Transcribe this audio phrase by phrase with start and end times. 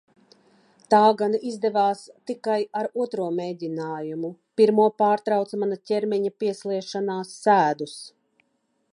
[0.91, 1.99] Tā gan izdevās
[2.29, 4.31] tikai ar otro mēģinājumu,
[4.61, 7.95] pirmo pārtrauca mana ķermeņa piesliešanās sēdus.